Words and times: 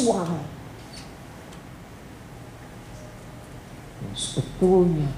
suara 0.00 0.40
yang 4.00 4.16
sebetulnya 4.16 5.10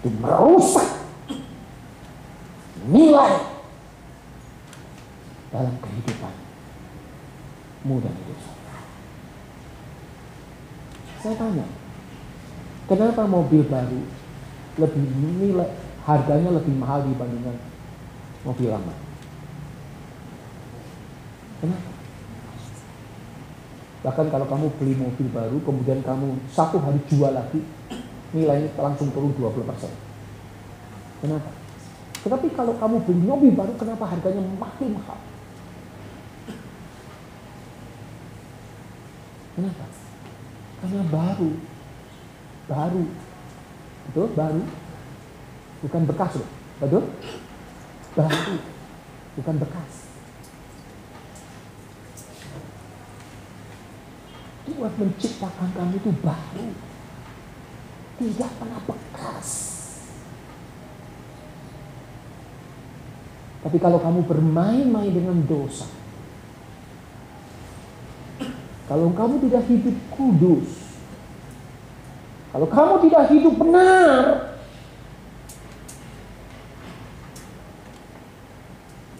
itu 0.00 0.08
merusak 0.16 0.88
nilai 2.88 3.34
dalam 5.52 5.74
kehidupan 5.84 6.34
muda 7.84 8.08
saya. 8.08 8.80
Saya 11.20 11.34
tanya, 11.36 11.66
kenapa 12.88 13.28
mobil 13.28 13.66
baru 13.68 14.00
lebih 14.80 15.04
nilai 15.16 15.70
harganya 16.06 16.56
lebih 16.56 16.74
mahal 16.76 17.04
dibandingkan 17.04 17.56
mobil 18.46 18.68
lama? 18.70 18.94
Kenapa? 21.60 21.95
Bahkan 24.06 24.30
kalau 24.30 24.46
kamu 24.46 24.70
beli 24.78 24.94
mobil 24.94 25.26
baru, 25.34 25.58
kemudian 25.66 25.98
kamu 26.06 26.38
satu 26.54 26.78
hari 26.78 27.02
jual 27.10 27.34
lagi, 27.34 27.58
nilainya 28.30 28.70
langsung 28.78 29.10
turun 29.10 29.34
20%. 29.34 29.66
Kenapa? 31.26 31.50
Tetapi 32.22 32.46
kalau 32.54 32.78
kamu 32.78 33.02
beli 33.02 33.22
mobil 33.26 33.50
baru, 33.50 33.74
kenapa 33.74 34.06
harganya 34.06 34.46
makin 34.62 34.94
mahal? 34.94 35.18
Kenapa? 39.58 39.84
Karena 40.78 41.02
baru. 41.10 41.50
Baru. 42.70 43.04
Betul? 44.06 44.28
Baru. 44.38 44.62
Bukan 45.82 46.02
bekas 46.06 46.32
loh. 46.38 46.50
Betul? 46.78 47.04
Baru. 48.14 48.54
Bukan 49.34 49.56
bekas. 49.58 49.92
Tuhan 54.66 54.85
menciptakan 54.96 55.68
kamu 55.76 55.94
itu 56.00 56.10
baru. 56.24 56.68
Tidak 58.16 58.50
pernah 58.56 58.80
bekas. 58.88 59.48
Tapi 63.66 63.76
kalau 63.82 63.98
kamu 63.98 64.20
bermain-main 64.24 65.10
dengan 65.10 65.42
dosa, 65.42 65.90
kalau 68.86 69.10
kamu 69.10 69.42
tidak 69.50 69.66
hidup 69.66 69.96
kudus, 70.14 70.70
kalau 72.54 72.70
kamu 72.70 72.94
tidak 73.10 73.24
hidup 73.34 73.54
benar, 73.58 74.22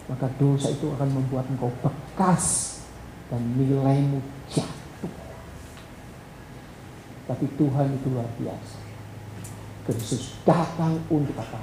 maka 0.07 0.27
dosa 0.39 0.71
itu 0.71 0.87
akan 0.95 1.09
membuat 1.11 1.45
engkau 1.51 1.69
bekas 1.83 2.79
dan 3.27 3.43
nilaimu 3.59 4.23
jatuh. 4.47 4.86
Tapi 7.27 7.45
Tuhan 7.59 7.87
itu 7.91 8.07
luar 8.07 8.27
biasa. 8.39 8.79
Kristus 9.83 10.39
datang 10.47 10.95
untuk 11.11 11.35
apa? 11.35 11.59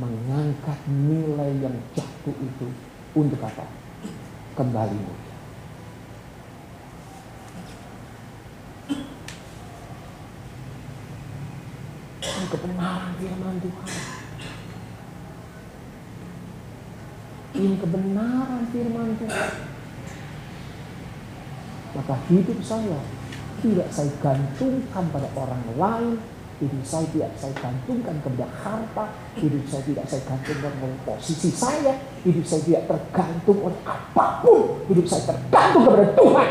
Mengangkat 0.00 0.80
nilai 0.88 1.52
yang 1.60 1.76
jatuh 1.92 2.36
itu 2.40 2.68
untuk 3.12 3.40
apa? 3.44 3.68
Kembali 4.56 4.96
mulia. 4.96 5.28
Kebenaran 12.50 13.14
firman 13.14 13.56
Tuhan. 13.62 13.88
Ini 17.54 17.76
kebenaran 17.78 18.62
firman 18.74 19.08
Tuhan. 19.22 19.52
Maka 21.94 22.14
hidup 22.26 22.58
saya 22.58 23.19
tidak 23.60 23.88
saya 23.92 24.10
gantungkan 24.24 25.04
pada 25.12 25.28
orang 25.36 25.62
lain, 25.76 26.16
hidup 26.60 26.84
saya 26.84 27.06
tidak 27.12 27.32
saya 27.40 27.54
gantungkan 27.56 28.16
kepada 28.20 28.48
harta, 28.60 29.04
hidup 29.40 29.64
saya 29.68 29.82
tidak 29.88 30.04
saya 30.08 30.22
gantungkan 30.28 30.72
pada 30.76 30.96
posisi 31.08 31.50
saya, 31.52 31.92
hidup 32.24 32.44
saya 32.44 32.60
tidak 32.64 32.82
tergantung 32.88 33.58
oleh 33.64 33.80
apa 33.84 34.26
pun, 34.44 34.84
hidup 34.92 35.06
saya 35.08 35.22
tergantung 35.28 35.82
kepada 35.88 36.06
Tuhan 36.16 36.48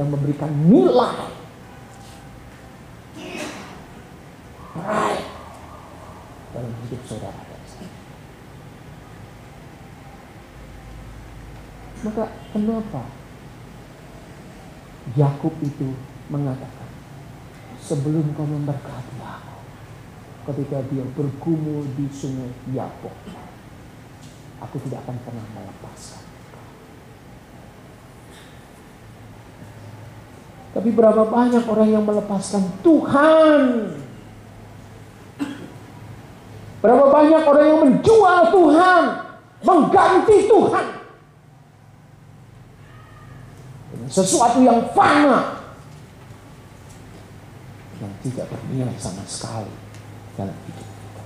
yang 0.00 0.08
memberikan 0.08 0.50
nilai 0.68 1.28
right 4.80 5.24
dalam 6.56 6.72
hidup 6.88 7.00
saudara. 7.04 7.40
Maka 12.02 12.24
kenapa 12.50 13.21
Yakub 15.12 15.52
itu 15.60 15.92
mengatakan, 16.32 16.88
sebelum 17.76 18.32
kau 18.32 18.48
memberkati 18.48 19.20
aku, 19.20 19.56
ketika 20.48 20.80
dia 20.88 21.04
bergumul 21.12 21.84
di 21.92 22.08
sungai 22.08 22.48
Yabok, 22.72 23.12
aku 24.64 24.76
tidak 24.88 25.04
akan 25.04 25.16
pernah 25.20 25.46
melepaskan. 25.52 26.24
Tapi 30.72 30.88
berapa 30.88 31.28
banyak 31.28 31.64
orang 31.68 31.88
yang 31.92 32.04
melepaskan 32.08 32.64
Tuhan? 32.80 33.60
Berapa 36.80 37.04
banyak 37.12 37.42
orang 37.44 37.66
yang 37.68 37.80
menjual 37.84 38.40
Tuhan, 38.48 39.02
mengganti 39.62 40.36
Tuhan 40.48 40.86
dengan 43.92 44.01
sesuatu 44.12 44.60
yang 44.60 44.92
fana 44.92 45.64
yang 47.96 48.12
tidak 48.20 48.44
bernilai 48.52 48.92
sama 49.00 49.24
sekali 49.24 49.72
dalam 50.36 50.52
hidup 50.68 50.84
kita. 50.84 51.24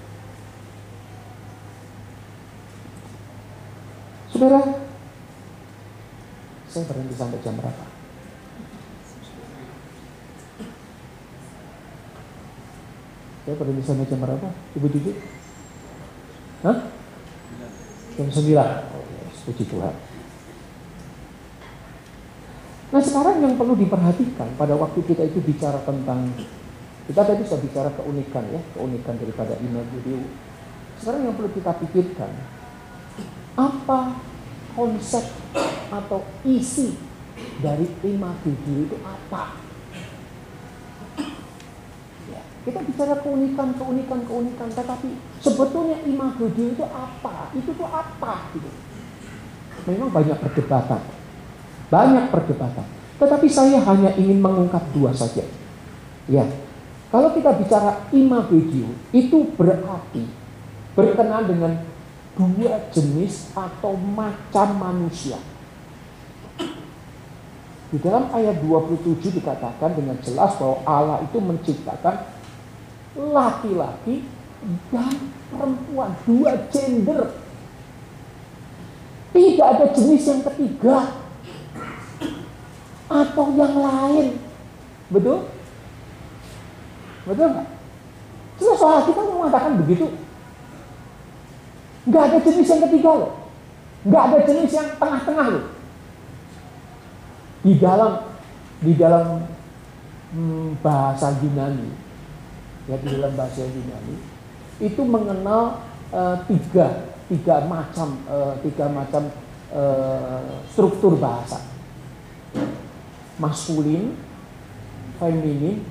Saudara, 4.30 4.60
saya 6.70 6.84
berhenti 6.86 7.14
sampai 7.18 7.42
jam 7.42 7.58
berapa? 7.58 7.84
Saya 13.46 13.54
berhenti 13.58 13.82
sampai 13.82 14.06
jam 14.06 14.20
berapa? 14.22 14.48
Ibu 14.78 14.86
Cucu? 14.94 15.12
Hah? 16.62 16.78
Jam 18.14 18.28
9. 18.30 18.46
Oh, 18.94 19.02
yes. 19.10 19.36
Puji 19.42 19.64
Tuhan. 19.66 20.05
Nah 22.96 23.04
sekarang 23.04 23.44
yang 23.44 23.60
perlu 23.60 23.76
diperhatikan 23.76 24.56
pada 24.56 24.72
waktu 24.72 25.04
kita 25.04 25.28
itu 25.28 25.36
bicara 25.44 25.76
tentang 25.84 26.32
kita 27.04 27.28
tadi 27.28 27.44
sudah 27.44 27.60
bicara 27.60 27.90
keunikan 27.92 28.40
ya, 28.48 28.56
keunikan 28.72 29.20
daripada 29.20 29.52
imago 29.60 30.00
Sekarang 30.96 31.28
yang 31.28 31.36
perlu 31.36 31.52
kita 31.52 31.76
pikirkan 31.76 32.32
apa 33.52 34.16
konsep 34.72 35.28
atau 35.92 36.24
isi 36.48 36.96
dari 37.60 37.84
imago 38.00 38.48
itu 38.64 38.96
apa? 39.04 39.60
Ya, 42.32 42.40
kita 42.64 42.80
bicara 42.80 43.20
keunikan, 43.20 43.76
keunikan, 43.76 44.24
keunikan, 44.24 44.72
tetapi 44.72 45.20
sebetulnya 45.44 46.00
imago 46.08 46.48
itu 46.48 46.84
apa? 46.88 47.52
Itu 47.52 47.76
tuh 47.76 47.92
apa? 47.92 48.56
Gitu. 48.56 48.72
Memang 49.84 50.08
banyak 50.08 50.40
perdebatan 50.40 51.15
banyak 51.90 52.30
perdebatan. 52.30 52.86
Tetapi 53.16 53.48
saya 53.48 53.80
hanya 53.80 54.12
ingin 54.18 54.44
mengungkap 54.44 54.82
dua 54.92 55.14
saja. 55.16 55.44
Ya, 56.28 56.44
kalau 57.08 57.32
kita 57.32 57.54
bicara 57.56 58.10
imago 58.12 58.58
itu 59.14 59.38
berarti 59.56 60.26
berkenaan 60.92 61.46
dengan 61.48 61.72
dua 62.36 62.92
jenis 62.92 63.54
atau 63.56 63.96
macam 63.96 64.68
manusia. 64.76 65.40
Di 67.86 68.02
dalam 68.02 68.28
ayat 68.34 68.58
27 68.60 69.38
dikatakan 69.38 69.94
dengan 69.94 70.18
jelas 70.18 70.58
bahwa 70.58 70.82
Allah 70.82 71.22
itu 71.22 71.38
menciptakan 71.38 72.26
laki-laki 73.14 74.26
dan 74.90 75.14
perempuan, 75.54 76.10
dua 76.26 76.52
gender. 76.68 77.30
Tidak 79.30 79.66
ada 79.68 79.86
jenis 79.94 80.22
yang 80.26 80.42
ketiga 80.50 81.25
atau 83.06 83.46
yang 83.54 83.74
lain. 83.78 84.26
Betul? 85.10 85.46
Betul 87.26 87.46
nggak? 87.54 87.68
Jelas 88.56 88.78
soal 88.80 89.00
kita 89.06 89.20
mengatakan 89.20 89.72
begitu. 89.82 90.06
Nggak 92.06 92.22
ada 92.22 92.38
jenis 92.42 92.70
yang 92.70 92.82
ketiga 92.88 93.10
loh. 93.14 93.32
Nggak 94.06 94.22
ada 94.22 94.38
jenis 94.46 94.72
yang 94.72 94.88
tengah-tengah 94.96 95.46
loh. 95.50 95.64
Di 97.66 97.72
dalam 97.82 98.12
di 98.78 98.92
dalam 98.94 99.26
hmm, 100.30 100.78
bahasa 100.84 101.34
Yunani, 101.42 101.90
ya 102.86 102.96
di 103.02 103.08
dalam 103.10 103.32
bahasa 103.34 103.66
Yunani 103.66 104.16
itu 104.76 105.02
mengenal 105.02 105.80
uh, 106.12 106.36
tiga 106.46 107.16
tiga 107.26 107.64
macam 107.66 108.20
uh, 108.28 108.54
tiga 108.60 108.86
macam 108.92 109.32
uh, 109.72 110.62
struktur 110.70 111.16
bahasa 111.18 111.58
maskulin, 113.36 114.16
feminin, 115.20 115.84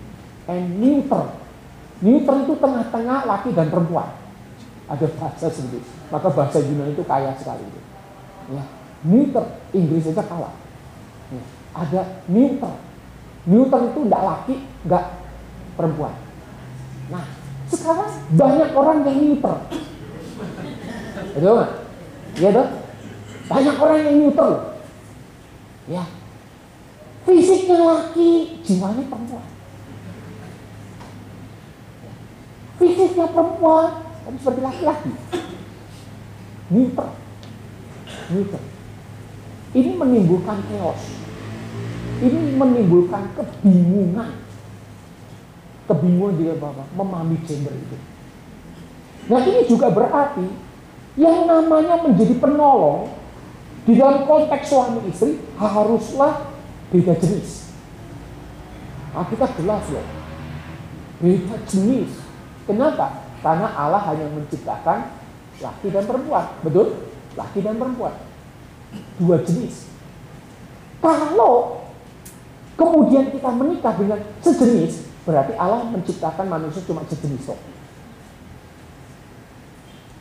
and 0.50 0.66
neuter. 0.82 1.26
Neuter 2.04 2.36
itu 2.46 2.54
tengah-tengah 2.60 3.20
laki 3.26 3.50
dan 3.56 3.72
perempuan. 3.72 4.10
Ada 4.86 5.10
bahasa 5.18 5.50
itu. 5.50 5.82
Maka 6.14 6.28
bahasa 6.30 6.62
Yunani 6.62 6.94
itu 6.94 7.04
kaya 7.08 7.34
sekali. 7.40 7.66
Ya. 8.54 8.64
Neuter, 9.06 9.46
Inggris 9.74 10.06
saja 10.06 10.22
kalah. 10.26 10.54
Ya. 11.34 11.44
Ada 11.74 12.02
neuter. 12.30 12.74
Neuter 13.46 13.80
itu 13.94 14.00
tidak 14.10 14.24
laki, 14.26 14.56
enggak 14.86 15.06
perempuan. 15.78 16.14
Nah, 17.10 17.26
sekarang 17.70 18.10
banyak 18.34 18.70
orang 18.74 18.98
yang 19.06 19.18
neuter. 19.22 19.56
Betul 21.36 21.54
nggak? 21.60 21.72
Iya 22.36 22.50
dong? 22.52 22.70
Banyak 23.46 23.76
orang 23.78 24.00
yang 24.02 24.16
neuter. 24.22 24.52
Ya. 25.86 26.04
Fisiknya 27.26 27.80
laki, 27.82 28.62
jiwanya 28.62 29.04
perempuan. 29.10 29.48
Fisiknya 32.78 33.28
perempuan, 33.34 33.90
tapi 34.22 34.38
seperti 34.38 34.62
laki-laki. 34.62 35.12
Neuter. 36.70 37.10
Neuter. 38.30 38.64
Ini 39.76 39.92
menimbulkan 39.98 40.58
chaos. 40.70 41.02
Ini 42.22 42.56
menimbulkan 42.56 43.34
kebingungan. 43.34 44.32
Kebingungan 45.86 46.36
juga 46.38 46.54
Bapak, 46.62 46.88
memahami 46.94 47.38
gender 47.46 47.74
itu. 47.74 47.98
Nah 49.26 49.42
ini 49.42 49.66
juga 49.66 49.90
berarti 49.90 50.46
yang 51.18 51.50
namanya 51.50 52.06
menjadi 52.06 52.38
penolong 52.38 53.10
di 53.86 53.98
dalam 53.98 54.26
konteks 54.26 54.66
suami 54.70 55.02
istri 55.10 55.42
haruslah 55.58 56.55
beda 56.94 57.14
jenis. 57.18 57.72
Nah, 59.16 59.26
kita 59.32 59.48
jelas 59.56 59.84
loh. 59.90 60.06
Beda 61.24 61.56
jenis. 61.70 62.12
Kenapa? 62.68 63.26
Karena 63.40 63.70
Allah 63.78 64.02
hanya 64.12 64.28
menciptakan 64.34 65.14
laki 65.62 65.88
dan 65.94 66.04
perempuan. 66.04 66.46
Betul? 66.66 66.88
Laki 67.38 67.60
dan 67.64 67.80
perempuan. 67.80 68.14
Dua 69.22 69.38
jenis. 69.46 69.88
Kalau 71.00 71.86
kemudian 72.76 73.30
kita 73.30 73.50
menikah 73.54 73.94
dengan 73.96 74.20
sejenis, 74.42 75.06
berarti 75.24 75.54
Allah 75.56 75.86
menciptakan 75.94 76.46
manusia 76.50 76.82
cuma 76.84 77.06
sejenis 77.06 77.46
kok. 77.46 77.60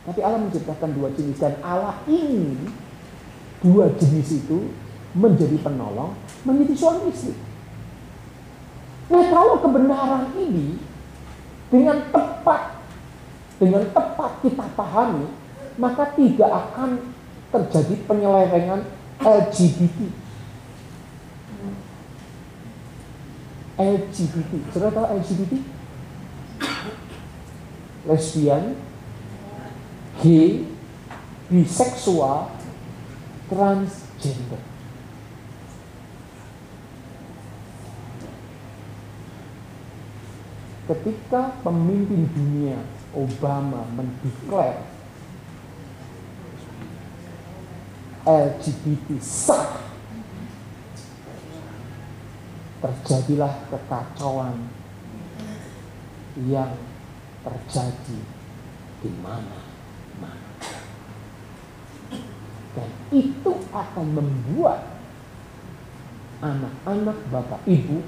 Tapi 0.05 0.19
Allah 0.21 0.37
menciptakan 0.45 0.93
dua 0.93 1.09
jenis 1.17 1.41
dan 1.41 1.57
Allah 1.65 1.97
ingin 2.05 2.69
dua 3.65 3.89
jenis 3.97 4.45
itu 4.45 4.69
menjadi 5.15 5.55
penolong, 5.63 6.11
menjadi 6.43 6.73
suami 6.75 7.07
istri. 7.09 7.33
Nah 9.07 9.23
kalau 9.31 9.63
kebenaran 9.63 10.35
ini 10.35 10.75
dengan 11.71 12.03
tepat, 12.11 12.83
dengan 13.55 13.87
tepat 13.95 14.31
kita 14.43 14.65
pahami, 14.75 15.31
maka 15.79 16.11
tidak 16.19 16.51
akan 16.51 17.15
terjadi 17.51 17.95
penyelewengan 18.03 18.81
LGBT. 19.23 19.99
LGBT, 23.75 24.51
sudah 24.71 24.91
tahu 24.91 25.05
LGBT? 25.19 25.53
Lesbian, 28.05 28.63
gay, 30.23 30.63
biseksual, 31.51 32.51
transgender. 33.51 34.74
Ketika 40.85 41.49
pemimpin 41.65 42.29
dunia 42.29 42.77
Obama 43.17 43.89
mendeklar 43.97 44.85
LGBT 48.25 49.17
sah, 49.17 49.81
terjadilah 52.85 53.65
kekacauan 53.73 54.69
yang 56.45 56.73
terjadi 57.41 58.19
di 59.01 59.09
mana-mana. 59.25 60.53
Dan 62.77 62.89
itu 63.09 63.53
akan 63.73 64.05
membuat 64.13 64.85
anak-anak 66.45 67.17
bapak 67.33 67.61
ibu, 67.65 68.05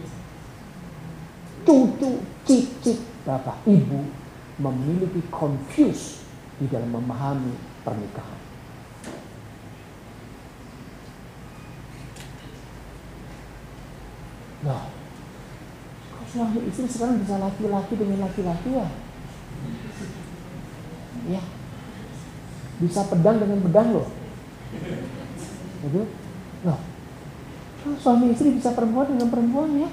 cucu 1.67 2.23
cicit 2.47 2.95
bapak 3.27 3.59
ibu 3.67 4.07
memiliki 4.55 5.19
confuse 5.27 6.23
di 6.55 6.65
dalam 6.71 6.95
memahami 6.95 7.51
pernikahan. 7.83 8.39
Nah, 14.63 14.89
kok 16.09 16.25
suami 16.31 16.59
istri 16.71 16.87
sekarang 16.87 17.19
bisa 17.21 17.35
laki-laki 17.35 17.93
dengan 17.99 18.25
laki-laki 18.25 18.69
ya? 18.73 18.87
Ya, 21.27 21.43
bisa 22.79 23.05
pedang 23.11 23.43
dengan 23.43 23.59
pedang 23.59 23.91
loh. 23.91 24.07
Gitu? 25.83 26.01
Kok 26.63 27.99
suami 28.01 28.31
istri 28.31 28.55
bisa 28.55 28.71
perempuan 28.71 29.13
dengan 29.13 29.29
perempuan 29.29 29.77
ya? 29.77 29.91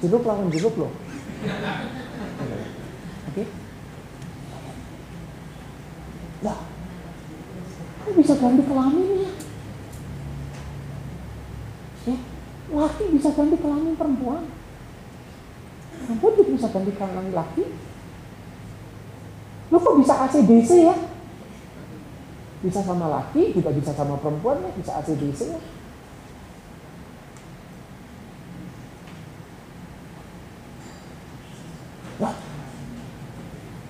Jeruk 0.00 0.24
lawan 0.24 0.48
jeruk 0.48 0.74
loh. 0.80 0.92
Oke? 3.28 3.44
Lah, 6.40 6.58
kok 8.00 8.14
bisa 8.16 8.34
ganti 8.40 8.62
kelamin 8.64 9.28
ya? 9.28 9.32
Laki 12.70 13.04
bisa 13.12 13.28
ganti 13.34 13.56
kelamin 13.58 13.98
perempuan. 13.98 14.46
Perempuan 16.06 16.32
juga 16.38 16.50
bisa 16.54 16.68
ganti 16.70 16.92
kelamin 16.94 17.34
laki. 17.34 17.64
Lo 19.70 19.76
kok 19.78 19.98
bisa 20.00 20.14
ACDC 20.26 20.70
ya? 20.86 20.96
Bisa 22.60 22.80
sama 22.80 23.06
laki, 23.10 23.52
juga 23.52 23.74
bisa 23.74 23.92
sama 23.92 24.16
perempuan 24.16 24.64
ya, 24.64 24.70
bisa 24.74 25.02
ACDC 25.02 25.40
ya. 25.50 25.60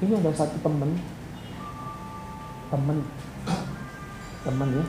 Ini 0.00 0.12
ada 0.16 0.33
satu 0.33 0.57
temen, 0.64 0.97
temen, 2.73 2.99
temen 4.45 4.69
ya. 4.73 4.87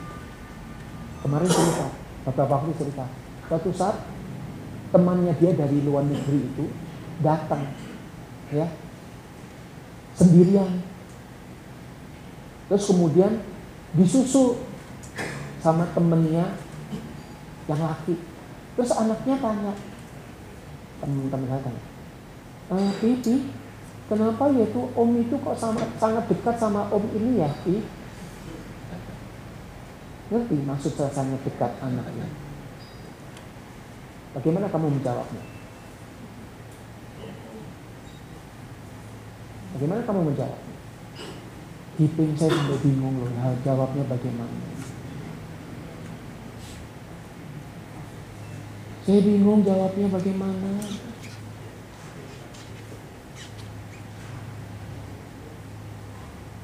Kemarin 1.22 1.50
cerita, 1.52 1.88
beberapa 2.26 2.54
waktu 2.58 2.74
cerita. 2.80 3.06
Suatu 3.46 3.70
saat 3.76 4.08
temannya 4.96 5.36
dia 5.38 5.52
dari 5.54 5.84
luar 5.84 6.08
negeri 6.08 6.40
itu 6.48 6.66
datang, 7.20 7.68
ya, 8.50 8.72
sendirian. 10.16 10.80
Terus 12.72 12.88
kemudian 12.88 13.44
disusul 13.92 14.64
sama 15.60 15.86
temennya 15.92 16.56
yang 17.68 17.82
laki. 17.84 18.16
Terus 18.80 18.96
anaknya 18.96 19.36
tanya, 19.44 19.76
teman-teman 21.04 21.48
saya 21.52 21.62
tanya, 21.68 21.84
eh, 22.72 22.92
Pipi, 23.04 23.36
kenapa 24.12 24.52
ya 24.52 24.68
tuh 24.76 24.92
om 24.92 25.16
itu 25.16 25.40
kok 25.40 25.56
sama, 25.56 25.80
sangat 25.96 26.28
dekat 26.28 26.60
sama 26.60 26.92
om 26.92 27.00
ini 27.16 27.40
ya, 27.40 27.48
Pi? 27.64 27.80
Ngerti 30.28 30.58
maksud 30.68 30.92
saya 31.00 31.12
sangat 31.16 31.40
dekat 31.48 31.72
anaknya? 31.80 32.28
Bagaimana 34.36 34.68
kamu 34.68 35.00
menjawabnya? 35.00 35.44
Bagaimana 39.80 40.02
kamu 40.04 40.22
menjawabnya? 40.28 40.76
Hiping 41.96 42.32
saya 42.36 42.52
sampai 42.52 42.80
bingung 42.84 43.16
loh, 43.16 43.32
nah, 43.32 43.56
jawabnya 43.64 44.04
bagaimana? 44.12 44.60
Saya 49.08 49.20
bingung 49.24 49.64
jawabnya 49.64 50.08
bagaimana. 50.12 50.72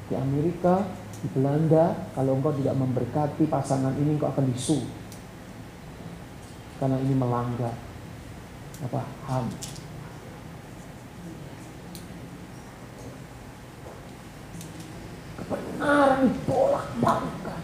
Di 0.08 0.14
Amerika, 0.16 0.88
di 1.20 1.28
Belanda, 1.36 2.08
kalau 2.16 2.40
engkau 2.40 2.56
tidak 2.56 2.80
memberkati 2.80 3.44
pasangan 3.44 3.92
ini, 4.00 4.16
engkau 4.16 4.32
akan 4.32 4.48
disu. 4.48 4.80
Karena 6.80 6.96
ini 7.02 7.12
melanggar 7.12 7.74
apa 8.78 9.02
HAM. 9.26 9.46
Kebenaran 15.42 16.20
ditolak 16.30 16.86
balikan. 17.02 17.62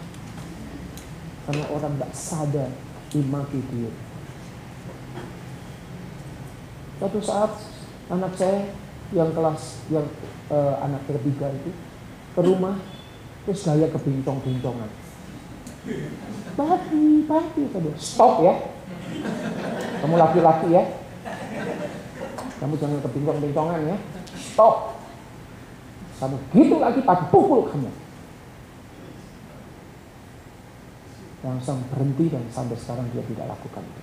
Karena 1.47 1.65
orang 1.71 1.93
tidak 1.95 2.11
sadar 2.13 2.69
dimaki 3.09 3.59
dia. 3.71 3.91
Suatu 6.99 7.19
saat 7.23 7.51
anak 8.11 8.35
saya 8.35 8.71
yang 9.13 9.31
kelas 9.31 9.85
yang 9.87 10.07
uh, 10.51 10.75
anak 10.83 11.03
ketiga 11.07 11.51
itu 11.51 11.71
ke 12.35 12.41
rumah 12.43 12.75
terus 13.47 13.63
gaya 13.63 13.87
kebincong-bincongan. 13.87 14.89
Papi, 16.55 17.03
papi, 17.29 17.61
tadi 17.71 17.89
stop 17.95 18.43
ya. 18.43 18.53
Kamu 20.03 20.15
laki-laki 20.19 20.67
ya. 20.75 20.83
Kamu 22.59 22.73
jangan 22.75 22.99
kebincong-bincongan 23.05 23.79
ya. 23.87 23.97
Stop. 24.35 24.99
Kamu 26.19 26.35
gitu 26.51 26.75
lagi 26.81 26.99
papi 27.05 27.25
pukul 27.31 27.71
kamu. 27.71 27.91
Langsung 31.45 31.85
berhenti 31.93 32.25
dan 32.33 32.43
sampai 32.49 32.75
sekarang 32.75 33.05
dia 33.13 33.21
tidak 33.21 33.45
lakukan 33.53 33.83
itu. 33.85 34.01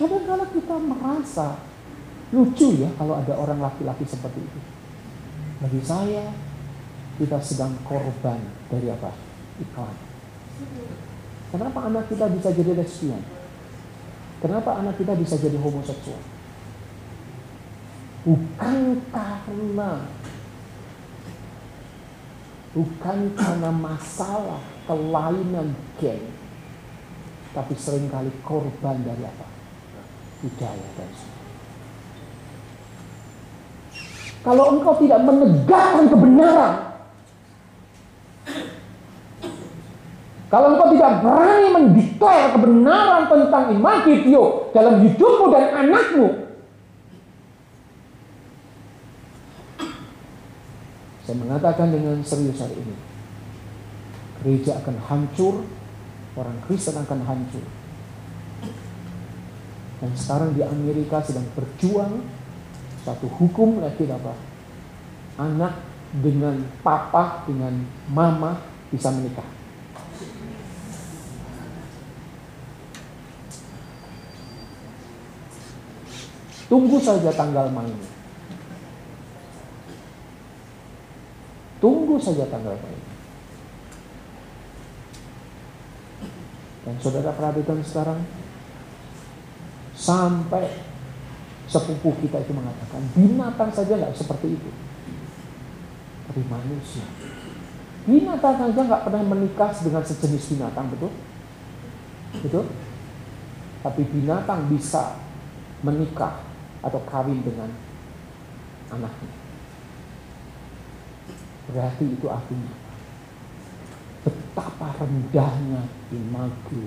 Kadang 0.00 0.24
kalau 0.26 0.46
kita 0.50 0.76
merasa 0.80 1.48
lucu 2.34 2.68
ya 2.82 2.90
kalau 2.98 3.14
ada 3.20 3.38
orang 3.38 3.62
laki-laki 3.62 4.02
seperti 4.02 4.42
itu. 4.42 4.60
Bagi 5.60 5.80
saya, 5.84 6.32
kita 7.20 7.36
sedang 7.44 7.76
korban 7.84 8.40
dari 8.72 8.88
apa? 8.88 9.12
Iklan. 9.60 9.96
Kenapa 11.52 11.78
anak 11.84 12.08
kita 12.08 12.32
bisa 12.32 12.48
jadi 12.48 12.72
lesbian? 12.72 13.20
Kenapa 14.40 14.80
anak 14.80 14.96
kita 14.96 15.12
bisa 15.20 15.36
jadi 15.36 15.60
homoseksual? 15.60 16.22
Bukan 18.24 19.04
karena 19.12 20.08
bukan 22.72 23.18
karena 23.36 23.70
masalah 23.74 24.62
kelainan 24.88 25.76
gen, 26.00 26.24
tapi 27.52 27.74
sering 27.76 28.08
kali 28.08 28.32
korban 28.40 28.96
dari 29.04 29.28
apa? 29.28 29.46
Budaya 30.40 30.88
dan 30.96 31.12
Kalau 34.40 34.72
engkau 34.72 34.96
tidak 34.96 35.20
menegakkan 35.20 36.08
kebenaran, 36.08 36.89
kalau 40.50 40.74
engkau 40.74 40.90
tidak 40.90 41.22
berani 41.22 41.68
mendeklar 41.70 42.50
kebenaran 42.50 43.30
tentang 43.30 43.70
iman 43.70 43.98
video 44.02 44.66
dalam 44.74 44.98
hidupmu 44.98 45.46
dan 45.54 45.64
anakmu, 45.86 46.26
saya 51.22 51.36
mengatakan 51.38 51.94
dengan 51.94 52.18
serius 52.26 52.58
hari 52.58 52.74
ini, 52.82 52.98
gereja 54.42 54.82
akan 54.82 54.98
hancur, 55.06 55.62
orang 56.34 56.58
Kristen 56.66 56.98
akan 56.98 57.22
hancur. 57.22 57.62
Dan 60.02 60.10
sekarang 60.18 60.58
di 60.58 60.66
Amerika 60.66 61.22
sedang 61.22 61.46
berjuang 61.54 62.26
satu 63.06 63.30
hukum 63.38 63.78
lagi 63.78 64.02
apa? 64.10 64.34
Anak 65.38 65.78
dengan 66.10 66.66
papa 66.82 67.46
dengan 67.46 67.86
mama 68.10 68.58
bisa 68.90 69.14
menikah. 69.14 69.59
Tunggu 76.70 77.02
saja 77.02 77.34
tanggal 77.34 77.66
mainnya. 77.74 78.10
Tunggu 81.82 82.14
saja 82.22 82.46
tanggal 82.46 82.78
mainnya. 82.78 83.10
Dan 86.86 86.94
saudara 87.02 87.34
perhatikan 87.34 87.82
sekarang 87.82 88.22
sampai 89.98 90.90
sepupu 91.70 92.10
kita 92.18 92.42
itu 92.42 92.50
mengatakan 92.50 92.98
binatang 93.14 93.70
saja 93.70 93.94
nggak 93.94 94.16
seperti 94.16 94.58
itu 94.58 94.70
tapi 96.26 96.40
manusia 96.50 97.06
binatang 98.08 98.58
saja 98.58 98.80
nggak 98.90 99.04
pernah 99.06 99.22
menikah 99.22 99.70
dengan 99.78 100.02
sejenis 100.02 100.50
binatang 100.50 100.90
betul 100.90 101.14
betul 102.42 102.66
tapi 103.86 104.02
binatang 104.10 104.66
bisa 104.66 105.14
menikah 105.86 106.49
atau 106.80 107.00
kawin 107.08 107.40
dengan 107.44 107.70
anaknya 108.90 109.32
berarti 111.70 112.04
itu 112.08 112.26
artinya 112.26 112.74
betapa 114.26 114.88
rendahnya 114.98 115.86
imago 116.10 116.84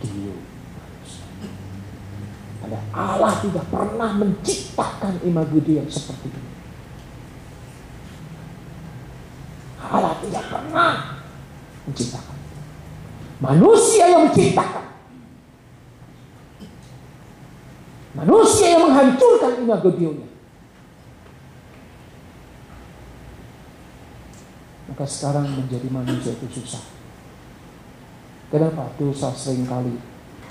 Dio 0.00 0.36
Padahal 2.60 2.86
Allah 2.92 3.32
tidak 3.40 3.64
pernah 3.72 4.10
menciptakan 4.20 5.14
imago 5.24 5.58
yang 5.64 5.88
seperti 5.88 6.28
ini. 6.28 6.52
Allah 9.80 10.14
tidak 10.20 10.44
pernah 10.52 10.92
menciptakan. 11.88 12.38
Manusia 13.40 14.04
yang 14.12 14.28
menciptakan. 14.28 14.79
Manusia 18.20 18.76
yang 18.76 18.84
menghancurkan 18.84 19.64
imago 19.64 19.88
nya. 19.96 20.28
Maka 24.92 25.04
sekarang 25.08 25.48
menjadi 25.48 25.88
manusia 25.88 26.36
itu 26.36 26.60
susah. 26.60 26.84
Kenapa? 28.52 28.92
Dosa 29.00 29.32
sering 29.32 29.64
kali 29.64 29.96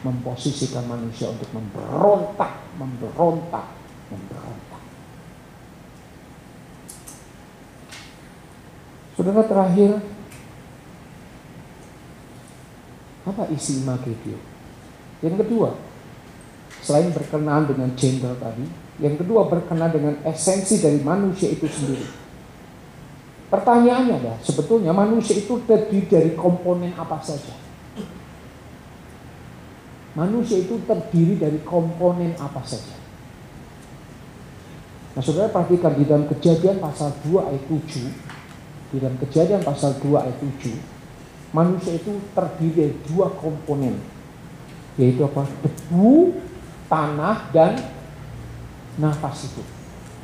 memposisikan 0.02 0.90
manusia 0.90 1.30
untuk 1.30 1.46
memberontak, 1.54 2.58
memberontak, 2.82 3.68
memberontak. 4.10 4.82
Saudara 9.14 9.44
terakhir, 9.46 10.00
apa 13.28 13.44
isi 13.54 13.84
Magegio? 13.86 14.40
Yang 15.20 15.46
kedua, 15.46 15.76
selain 16.84 17.12
berkenaan 17.12 17.68
dengan 17.68 17.92
gender 17.96 18.36
tadi, 18.40 18.66
yang 19.00 19.16
kedua 19.16 19.48
berkenaan 19.48 19.92
dengan 19.92 20.16
esensi 20.28 20.80
dari 20.84 21.00
manusia 21.00 21.52
itu 21.52 21.66
sendiri. 21.68 22.08
Pertanyaannya 23.50 24.14
adalah, 24.22 24.40
sebetulnya 24.46 24.94
manusia 24.94 25.40
itu 25.42 25.58
terdiri 25.66 26.06
dari 26.06 26.32
komponen 26.38 26.94
apa 26.94 27.18
saja? 27.24 27.56
Manusia 30.14 30.60
itu 30.62 30.78
terdiri 30.86 31.40
dari 31.40 31.60
komponen 31.66 32.36
apa 32.38 32.62
saja. 32.66 32.98
Nah 35.16 35.22
saudara 35.26 35.50
perhatikan 35.50 35.98
di 35.98 36.06
dalam 36.06 36.26
kejadian 36.30 36.78
pasal 36.78 37.14
2 37.26 37.50
ayat 37.50 37.64
7. 37.68 38.94
Di 38.94 38.98
dalam 39.02 39.18
kejadian 39.22 39.62
pasal 39.66 39.98
2 40.02 40.16
ayat 40.16 40.38
7. 40.38 40.76
Manusia 41.50 41.98
itu 41.98 42.14
terdiri 42.38 42.74
dari 42.78 42.96
dua 43.10 43.34
komponen. 43.34 43.98
Yaitu 45.02 45.26
apa? 45.26 45.50
Debu, 45.66 46.38
tanah, 46.90 47.54
dan 47.54 47.80
nafas 49.00 49.48
itu. 49.48 49.64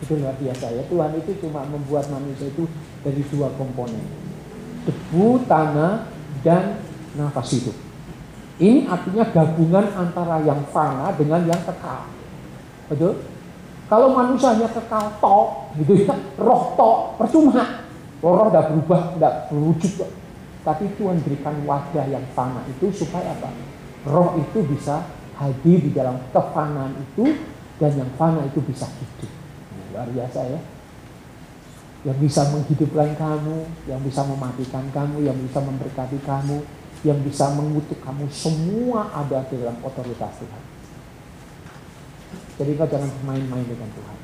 Itu 0.04 0.20
luar 0.20 0.36
biasa 0.36 0.76
ya. 0.76 0.84
Tuhan 0.92 1.16
itu 1.16 1.32
cuma 1.46 1.64
membuat 1.64 2.12
manusia 2.12 2.52
itu 2.52 2.68
dari 3.06 3.22
dua 3.32 3.54
komponen. 3.56 4.04
Debu, 4.84 5.46
tanah, 5.48 6.10
dan 6.44 6.84
nafas 7.16 7.50
itu. 7.56 7.72
Ini 8.56 8.88
artinya 8.88 9.24
gabungan 9.32 9.86
antara 9.96 10.44
yang 10.44 10.64
fana 10.72 11.12
dengan 11.16 11.44
yang 11.48 11.62
kekal. 11.64 12.08
Betul? 12.92 13.24
Kalau 13.86 14.18
manusia 14.18 14.56
hanya 14.56 14.70
kekal 14.72 15.22
tok, 15.22 15.76
gitu 15.78 15.94
ya, 16.08 16.16
roh 16.42 16.74
tok, 16.74 17.22
percuma. 17.22 17.86
Roh 18.24 18.50
tidak 18.50 18.74
berubah, 18.74 19.02
tidak 19.14 19.34
berwujud. 19.52 19.94
Tapi 20.66 20.86
Tuhan 20.98 21.22
berikan 21.22 21.56
wadah 21.70 22.06
yang 22.10 22.26
fana 22.34 22.66
itu 22.66 22.90
supaya 22.90 23.38
apa? 23.38 23.54
Roh 24.10 24.34
itu 24.42 24.66
bisa 24.66 25.06
hadir 25.36 25.78
di 25.84 25.92
dalam 25.92 26.20
kefanaan 26.32 26.96
itu 26.96 27.36
dan 27.76 27.92
yang 27.96 28.12
fana 28.16 28.48
itu 28.48 28.60
bisa 28.64 28.88
hidup. 28.88 29.32
Luar 29.92 30.08
biasa 30.12 30.40
ya. 30.48 30.60
Yang 32.06 32.18
bisa 32.30 32.42
menghidupkan 32.54 33.18
kamu, 33.18 33.58
yang 33.90 34.00
bisa 34.06 34.22
mematikan 34.24 34.86
kamu, 34.94 35.26
yang 35.26 35.38
bisa 35.42 35.60
memberkati 35.60 36.20
kamu, 36.22 36.62
yang 37.02 37.20
bisa 37.26 37.50
mengutuk 37.54 37.98
kamu 38.02 38.30
semua 38.30 39.10
ada 39.12 39.42
di 39.50 39.58
dalam 39.58 39.78
otoritas 39.82 40.34
Tuhan. 40.40 40.64
Jadi 42.56 42.72
kau 42.80 42.88
jangan 42.88 43.12
main-main 43.28 43.68
dengan 43.68 43.90
Tuhan. 43.92 44.18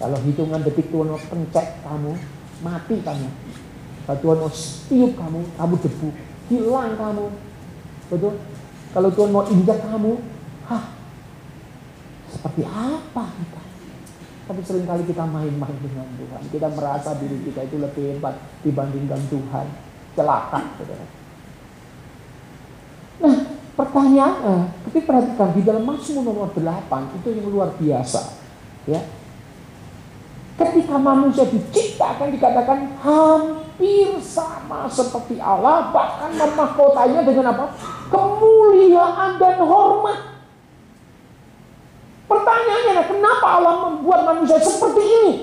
Kalau 0.00 0.18
hitungan 0.24 0.60
detik 0.64 0.88
Tuhan 0.88 1.12
mau 1.12 1.20
pencet 1.20 1.66
kamu, 1.84 2.12
mati 2.64 2.96
kamu. 3.04 3.28
Kalau 4.04 4.18
Tuhan 4.20 4.38
mau 4.40 4.50
tiup 4.88 5.12
kamu, 5.16 5.40
kamu 5.60 5.74
debu, 5.80 6.08
hilang 6.48 6.92
kamu. 6.96 7.26
Betul? 8.12 8.34
Kalau 8.94 9.10
Tuhan 9.10 9.30
mau 9.34 9.42
injak 9.50 9.82
kamu, 9.82 10.22
hah, 10.70 10.94
seperti 12.30 12.62
apa 12.62 13.24
kita? 13.26 13.62
Tapi 14.44 14.60
sering 14.62 14.86
kali 14.86 15.02
kita 15.02 15.26
main-main 15.26 15.76
dengan 15.82 16.06
Tuhan. 16.14 16.42
Kita 16.46 16.68
merasa 16.70 17.18
diri 17.18 17.42
kita 17.42 17.66
itu 17.66 17.82
lebih 17.82 18.14
hebat 18.14 18.38
dibandingkan 18.62 19.18
Tuhan 19.26 19.66
celaka. 20.14 20.60
Saudara. 20.78 21.06
Nah, 23.24 23.36
pertanyaan, 23.74 24.36
eh, 24.46 24.64
Tapi 24.86 24.98
perhatikan 25.02 25.50
di 25.58 25.62
dalam 25.66 25.82
Mazmur 25.82 26.22
nomor 26.22 26.48
8 26.54 27.18
itu 27.18 27.28
yang 27.34 27.50
luar 27.50 27.74
biasa. 27.74 28.22
Ya. 28.86 29.02
Ketika 30.54 30.94
manusia 31.02 31.50
diciptakan 31.50 32.30
dikatakan 32.30 32.94
hampir 33.02 34.22
sama 34.22 34.86
seperti 34.86 35.42
Allah, 35.42 35.90
bahkan 35.90 36.30
memahkotanya 36.30 37.26
dengan 37.26 37.58
apa? 37.58 37.74
Kemuliaan 38.12 39.30
dan 39.40 39.56
hormat. 39.64 40.20
Pertanyaannya, 42.24 43.04
kenapa 43.08 43.46
Allah 43.46 43.74
membuat 43.88 44.20
manusia 44.28 44.58
seperti 44.60 45.02
ini? 45.02 45.34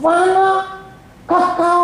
Mana 0.00 0.80
kakal 1.28 1.82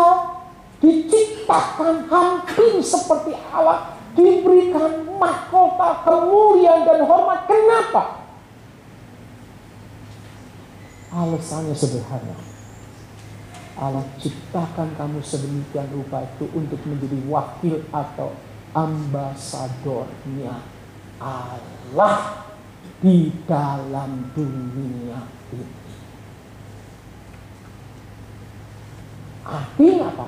diciptakan 0.81 2.09
hampir 2.09 2.81
seperti 2.81 3.33
Allah, 3.53 3.93
diberikan 4.17 5.05
mahkota 5.17 6.01
kemuliaan 6.05 6.81
dan 6.85 6.99
hormat. 7.05 7.45
Kenapa? 7.45 8.03
Alasannya 11.13 11.73
sederhana. 11.73 12.46
Allah 13.77 14.01
ciptakan 14.17 14.97
kamu 14.97 15.21
sedemikian 15.21 15.85
rupa 15.93 16.25
itu 16.25 16.49
untuk 16.57 16.81
menjadi 16.81 17.21
wakil 17.29 17.77
atau 17.93 18.33
ambasadornya 18.73 20.57
Allah 21.21 22.45
di 22.97 23.29
dalam 23.45 24.33
dunia 24.33 25.21
ini. 25.53 25.77
Artinya 29.45 30.11
apa? 30.11 30.27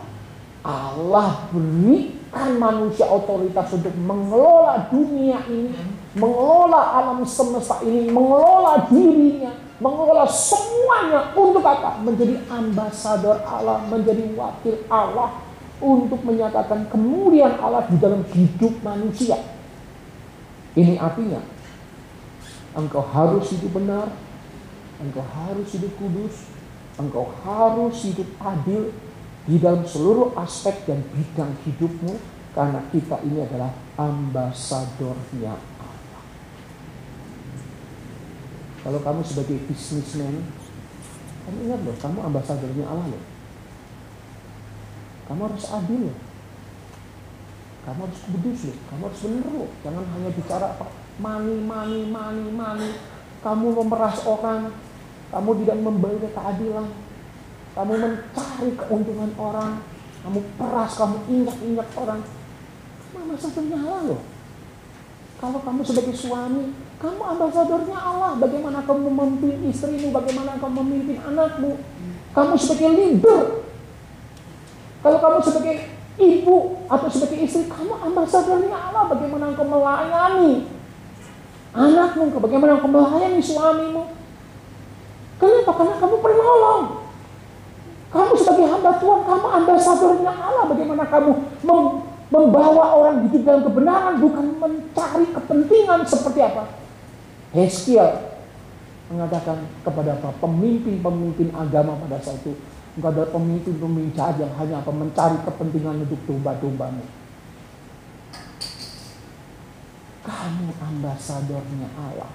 Allah 0.64 1.50
berikan 1.50 2.50
manusia 2.62 3.10
otoritas 3.10 3.74
untuk 3.74 3.96
mengelola 3.98 4.88
dunia 4.94 5.42
ini, 5.50 5.74
mengelola 6.14 7.02
alam 7.02 7.26
semesta 7.26 7.82
ini, 7.82 8.14
mengelola 8.14 8.86
dirinya, 8.88 9.52
mengelola 9.80 10.28
semuanya 10.28 11.32
untuk 11.34 11.64
apa? 11.64 12.00
Menjadi 12.04 12.44
ambasador 12.52 13.40
Allah, 13.48 13.84
menjadi 13.88 14.28
wakil 14.36 14.76
Allah 14.92 15.40
untuk 15.80 16.20
menyatakan 16.28 16.92
kemuliaan 16.92 17.56
Allah 17.60 17.88
di 17.88 17.96
dalam 17.96 18.22
hidup 18.36 18.76
manusia. 18.84 19.40
Ini 20.76 21.00
artinya 21.00 21.40
engkau 22.76 23.02
harus 23.02 23.52
hidup 23.56 23.72
benar, 23.80 24.12
engkau 25.00 25.24
harus 25.24 25.68
hidup 25.74 25.92
kudus, 25.98 26.52
engkau 27.00 27.32
harus 27.48 27.96
hidup 28.04 28.28
adil 28.44 28.92
di 29.48 29.58
dalam 29.58 29.88
seluruh 29.88 30.36
aspek 30.38 30.84
dan 30.86 31.02
bidang 31.16 31.56
hidupmu 31.66 32.20
karena 32.54 32.84
kita 32.92 33.18
ini 33.24 33.40
adalah 33.48 33.72
ambasadornya 33.96 35.69
Kalau 38.90 39.06
kamu 39.06 39.22
sebagai 39.22 39.70
bisnismen, 39.70 40.50
kamu 41.46 41.58
ingat 41.70 41.80
loh, 41.86 41.94
kamu 42.02 42.26
ambasadornya 42.26 42.90
Allah 42.90 43.06
loh. 43.14 43.24
Kamu 45.30 45.46
harus 45.46 45.66
adil 45.70 46.10
loh. 46.10 46.18
Kamu 47.86 48.10
harus 48.10 48.22
kudus 48.26 48.60
loh. 48.66 48.78
Kamu 48.90 49.02
harus 49.06 49.22
benar 49.22 49.54
loh. 49.54 49.70
Jangan 49.86 50.04
hanya 50.10 50.30
bicara 50.34 50.74
apa 50.74 50.90
money, 51.22 51.62
money, 51.62 52.02
money, 52.10 52.50
money. 52.50 52.90
Kamu 53.46 53.78
memeras 53.78 54.26
orang. 54.26 54.74
Kamu 55.30 55.50
tidak 55.62 55.78
memberi 55.86 56.26
keadilan. 56.26 56.90
Kamu 57.78 57.94
mencari 57.94 58.70
keuntungan 58.74 59.32
orang. 59.38 59.86
Kamu 60.26 60.40
peras, 60.58 60.98
kamu 60.98 61.18
injak-injak 61.30 61.90
orang. 61.94 62.26
Mama 63.14 63.38
satunya 63.38 63.78
Allah 63.86 64.18
loh. 64.18 64.22
Kalau 65.40 65.60
kamu 65.64 65.82
sebagai 65.88 66.12
suami, 66.12 66.76
kamu 67.00 67.22
ambasadornya 67.24 67.96
Allah. 67.96 68.36
Bagaimana 68.36 68.84
kamu 68.84 69.08
memimpin 69.08 69.72
istrimu, 69.72 70.12
bagaimana 70.12 70.60
kamu 70.60 70.84
memimpin 70.84 71.18
anakmu. 71.24 71.80
Kamu 72.36 72.54
sebagai 72.60 72.92
leader. 72.92 73.64
Kalau 75.00 75.18
kamu 75.24 75.40
sebagai 75.40 75.76
ibu 76.20 76.84
atau 76.92 77.08
sebagai 77.08 77.48
istri, 77.48 77.72
kamu 77.72 77.96
ambasadornya 78.12 78.76
Allah. 78.92 79.04
Bagaimana 79.08 79.56
kamu 79.56 79.70
melayani 79.80 80.52
anakmu, 81.72 82.36
bagaimana 82.36 82.84
kamu 82.84 82.92
melayani 83.00 83.40
suamimu. 83.40 84.04
Kenapa? 85.40 85.72
Karena 85.72 85.96
kamu 86.04 86.16
penolong. 86.20 86.84
Kamu 88.12 88.34
sebagai 88.36 88.68
hamba 88.68 88.92
Tuhan, 89.00 89.22
kamu 89.24 89.48
ambasadornya 89.64 90.34
Allah. 90.36 90.64
Bagaimana 90.68 91.08
kamu 91.08 91.32
membawa 92.30 92.94
orang 92.94 93.26
hidup 93.26 93.42
dalam 93.42 93.64
kebenaran, 93.66 94.16
bukan 94.22 94.46
mencari 94.62 95.26
kepentingan 95.34 96.06
seperti 96.06 96.40
apa. 96.46 96.64
Heskiel 97.50 98.10
mengatakan 99.10 99.66
kepada 99.82 100.14
apa? 100.22 100.30
Pemimpin-pemimpin 100.38 101.50
agama 101.58 101.98
pada 102.06 102.22
saat 102.22 102.46
itu. 102.46 102.54
Engkau 102.98 103.10
adalah 103.10 103.34
pemimpin-pemimpin 103.34 104.14
jahat 104.14 104.38
yang 104.38 104.54
hanya 104.62 104.86
apa? 104.86 104.92
Mencari 104.94 105.38
kepentingan 105.42 106.06
untuk 106.06 106.22
domba-dombamu. 106.30 107.06
Kamu 110.22 110.68
ambasadornya 110.78 111.90
Allah 111.98 112.30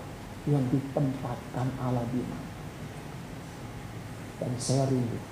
yang 0.51 0.67
ditempatkan 0.75 1.69
Allah 1.79 2.03
di 2.11 2.19
mana. 2.27 2.51
Dan 4.43 4.53
saya 4.59 4.91
rindu. 4.91 5.23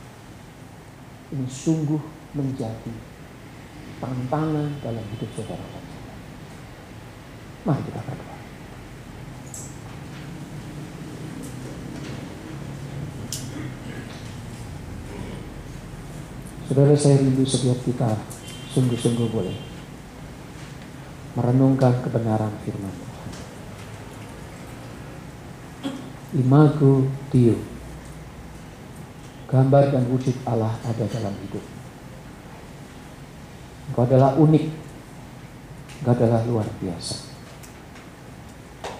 Ini 1.34 1.48
sungguh 1.50 1.98
menjadi 2.38 3.11
tantangan 4.02 4.82
dalam 4.82 5.04
hidup 5.14 5.30
saudara. 5.38 5.78
Mari 7.62 7.82
kita 7.86 8.00
berdoa. 8.02 8.36
Saudara 16.66 16.94
saya 16.98 17.22
rindu 17.22 17.46
setiap 17.46 17.78
kita 17.86 18.18
sungguh-sungguh 18.74 19.28
boleh 19.30 19.54
merenungkan 21.38 22.02
kebenaran 22.02 22.52
firman 22.66 22.90
Tuhan. 22.90 23.30
Imago 26.42 27.06
Dio. 27.30 27.56
Gambar 29.52 29.92
dan 29.92 30.08
wujud 30.08 30.32
Allah 30.48 30.80
ada 30.80 31.04
dalam 31.12 31.36
hidup. 31.44 31.81
Engkau 33.92 34.08
adalah 34.08 34.32
unik. 34.40 34.64
Engkau 36.00 36.12
adalah 36.16 36.40
luar 36.48 36.66
biasa. 36.80 37.28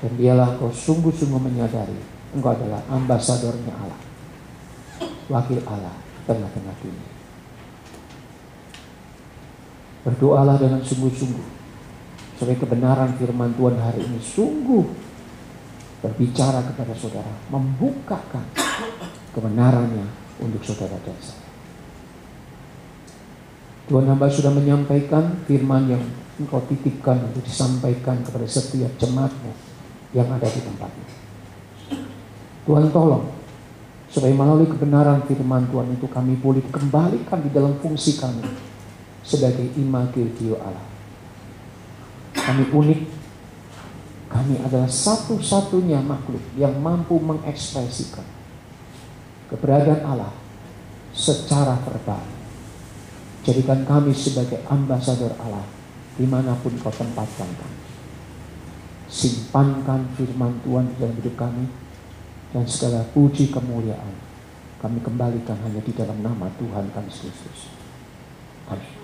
Dan 0.05 0.12
dialah 0.20 0.61
kau 0.61 0.68
sungguh-sungguh 0.68 1.40
menyadari 1.40 2.22
engkau 2.33 2.52
adalah 2.52 2.81
ambasadornya 2.88 3.72
Allah. 3.76 4.00
Wakil 5.28 5.61
Allah 5.64 5.96
tengah-tengah 6.28 6.74
dunia. 6.81 7.11
Berdoalah 10.02 10.57
dengan 10.59 10.83
sungguh-sungguh. 10.83 11.64
Supaya 12.37 12.59
kebenaran 12.59 13.14
firman 13.14 13.55
Tuhan 13.55 13.78
hari 13.78 14.02
ini 14.02 14.18
sungguh 14.18 14.85
berbicara 16.02 16.66
kepada 16.66 16.92
saudara. 16.98 17.33
Membukakan 17.55 18.44
kebenarannya 19.31 20.07
untuk 20.42 20.61
saudara 20.66 20.98
dan 21.07 21.16
saya. 21.22 21.41
Tuhan 23.92 24.09
hamba 24.09 24.24
sudah 24.33 24.48
menyampaikan 24.48 25.44
firman 25.44 25.85
yang 25.85 26.00
engkau 26.40 26.64
titipkan 26.64 27.28
untuk 27.28 27.44
disampaikan 27.44 28.24
kepada 28.24 28.48
setiap 28.48 28.88
jemaatmu 28.96 29.52
yang 30.16 30.33
ada 30.33 30.48
di 30.48 30.64
tempat 30.64 30.88
ini. 30.96 31.14
Tuhan 32.64 32.88
tolong 32.88 33.28
supaya 34.09 34.33
melalui 34.33 34.64
kebenaran 34.64 35.20
firman 35.28 35.68
Tuhan 35.68 35.92
itu 35.92 36.09
kami 36.09 36.40
boleh 36.40 36.64
kembalikan 36.72 37.44
di 37.44 37.52
dalam 37.52 37.76
fungsi 37.85 38.16
kami 38.16 38.48
sebagai 39.20 39.68
imago 39.76 40.24
Dio 40.40 40.57
Allah. 40.57 40.88
Kami 42.33 42.72
unik, 42.72 43.00
kami 44.33 44.57
adalah 44.64 44.88
satu-satunya 44.88 46.00
makhluk 46.00 46.40
yang 46.57 46.81
mampu 46.81 47.20
mengekspresikan 47.20 48.24
keberadaan 49.52 50.00
Allah 50.16 50.33
secara 51.12 51.76
verbal. 51.85 52.41
Jadikan 53.42 53.83
kami 53.83 54.14
sebagai 54.14 54.62
ambasador 54.70 55.35
Allah 55.42 55.66
di 56.14 56.26
mana 56.28 56.55
pun 56.62 56.74
kau 56.78 56.94
tempatkan 56.94 57.50
kami. 57.59 57.78
Simpankan 59.11 60.09
firman 60.14 60.62
Tuhan 60.62 60.88
di 60.88 60.94
dalam 60.96 61.16
hidup 61.18 61.35
kami 61.37 61.66
dan 62.55 62.64
segala 62.64 63.05
puji 63.12 63.50
kemuliaan 63.50 64.14
kami 64.83 64.98
kembalikan 64.98 65.55
hanya 65.62 65.78
di 65.78 65.92
dalam 65.94 66.18
nama 66.22 66.50
Tuhan 66.59 66.90
kami 66.90 67.11
Kristus. 67.11 67.70
Amin. 68.66 69.01